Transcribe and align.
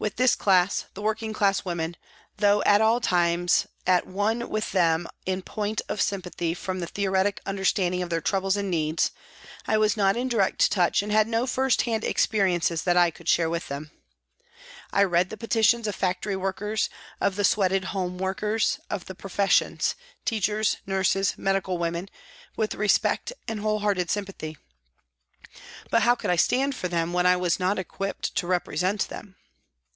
With 0.00 0.14
this 0.14 0.36
class, 0.36 0.84
the 0.94 1.02
working 1.02 1.32
class 1.32 1.64
women, 1.64 1.96
though 2.36 2.62
at 2.62 2.80
all 2.80 3.00
times 3.00 3.66
at 3.84 4.06
one 4.06 4.48
with 4.48 4.70
them 4.70 5.08
in 5.26 5.42
point 5.42 5.82
of 5.88 6.00
sympathy 6.00 6.54
from 6.54 6.80
theoretic 6.86 7.40
understanding 7.44 8.00
of 8.00 8.08
their 8.08 8.20
troubles 8.20 8.56
and 8.56 8.70
needs, 8.70 9.10
I 9.66 9.76
was 9.76 9.96
not 9.96 10.16
in 10.16 10.28
direct 10.28 10.70
touch 10.70 11.02
and 11.02 11.10
had 11.10 11.26
no 11.26 11.48
first 11.48 11.82
hand 11.82 12.04
experiences 12.04 12.84
that 12.84 12.96
I 12.96 13.10
could 13.10 13.28
share 13.28 13.50
with 13.50 13.66
them. 13.66 13.90
I 14.92 15.02
read 15.02 15.30
the 15.30 15.36
petitions 15.36 15.88
of 15.88 15.96
factory 15.96 16.36
workers, 16.36 16.88
of 17.20 17.34
the 17.34 17.42
sweated 17.42 17.86
home 17.86 18.18
workers, 18.18 18.78
of 18.88 19.06
the 19.06 19.16
professions 19.16 19.96
teachers, 20.24 20.76
nurses, 20.86 21.34
medical 21.36 21.76
women 21.76 22.08
with 22.56 22.76
respect 22.76 23.32
and 23.48 23.58
whole 23.58 23.80
hearted 23.80 24.10
sympathy, 24.12 24.58
but 25.90 26.02
how 26.02 26.14
could 26.14 26.30
I 26.30 26.36
stand 26.36 26.76
for 26.76 26.86
them 26.86 27.12
when 27.12 27.26
I 27.26 27.34
was 27.34 27.58
not 27.58 27.80
equipped 27.80 28.36
to 28.36 28.46
represent 28.46 29.08
them 29.08 29.34